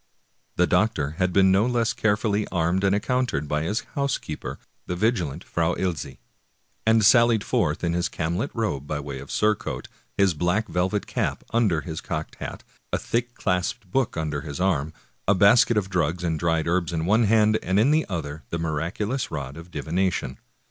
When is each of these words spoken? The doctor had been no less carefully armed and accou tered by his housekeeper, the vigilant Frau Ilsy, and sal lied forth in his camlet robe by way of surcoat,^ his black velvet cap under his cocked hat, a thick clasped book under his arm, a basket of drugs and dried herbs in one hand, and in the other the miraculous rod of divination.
The 0.55 0.65
doctor 0.65 1.11
had 1.19 1.31
been 1.31 1.51
no 1.51 1.67
less 1.67 1.93
carefully 1.93 2.47
armed 2.47 2.83
and 2.83 2.95
accou 2.95 3.23
tered 3.27 3.47
by 3.47 3.61
his 3.61 3.81
housekeeper, 3.93 4.57
the 4.87 4.95
vigilant 4.95 5.43
Frau 5.43 5.75
Ilsy, 5.75 6.17
and 6.87 7.05
sal 7.05 7.27
lied 7.27 7.43
forth 7.43 7.83
in 7.83 7.93
his 7.93 8.09
camlet 8.09 8.49
robe 8.55 8.87
by 8.87 8.99
way 8.99 9.19
of 9.19 9.29
surcoat,^ 9.29 9.85
his 10.17 10.33
black 10.33 10.67
velvet 10.67 11.05
cap 11.05 11.43
under 11.51 11.81
his 11.81 12.01
cocked 12.01 12.33
hat, 12.37 12.63
a 12.91 12.97
thick 12.97 13.35
clasped 13.35 13.91
book 13.91 14.17
under 14.17 14.41
his 14.41 14.59
arm, 14.59 14.91
a 15.27 15.35
basket 15.35 15.77
of 15.77 15.87
drugs 15.87 16.23
and 16.23 16.39
dried 16.39 16.65
herbs 16.67 16.91
in 16.91 17.05
one 17.05 17.25
hand, 17.25 17.59
and 17.61 17.79
in 17.79 17.91
the 17.91 18.07
other 18.09 18.41
the 18.49 18.57
miraculous 18.57 19.29
rod 19.29 19.55
of 19.55 19.69
divination. 19.69 20.39